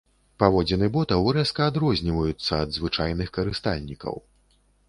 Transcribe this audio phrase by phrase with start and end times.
[0.43, 4.15] Паводзіны ботаў рэзка адрозніваюцца ад звычайных карыстальнікаў.